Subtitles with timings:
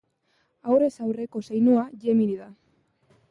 [0.75, 2.51] Aurrez aurreko zeinua Gemini da.